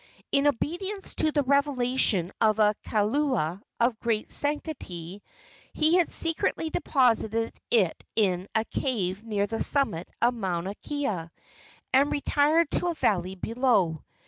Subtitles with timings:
[0.31, 5.21] In obedience to the revelation of a kaula of great sanctity,
[5.73, 11.29] he had secretly deposited it in a cave near the summit of Mauna Kea
[11.93, 14.03] and retired to a valley below.